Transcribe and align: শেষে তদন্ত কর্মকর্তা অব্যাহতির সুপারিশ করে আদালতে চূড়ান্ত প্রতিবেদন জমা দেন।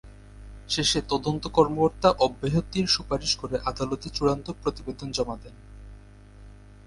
শেষে 0.69 0.99
তদন্ত 1.09 1.43
কর্মকর্তা 1.47 2.09
অব্যাহতির 2.19 2.85
সুপারিশ 2.87 3.31
করে 3.35 3.55
আদালতে 3.65 4.07
চূড়ান্ত 4.09 4.47
প্রতিবেদন 4.61 5.07
জমা 5.11 5.35
দেন। 5.43 5.55